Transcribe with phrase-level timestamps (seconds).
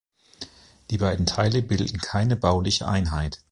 [0.89, 3.43] Die beiden Teile bilden keine bauliche Einheit.